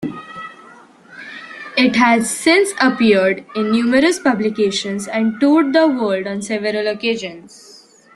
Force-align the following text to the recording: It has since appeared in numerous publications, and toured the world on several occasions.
It 1.77 1.95
has 1.95 2.27
since 2.35 2.71
appeared 2.81 3.45
in 3.55 3.71
numerous 3.71 4.17
publications, 4.17 5.07
and 5.07 5.39
toured 5.39 5.73
the 5.73 5.87
world 5.87 6.25
on 6.25 6.41
several 6.41 6.87
occasions. 6.87 7.85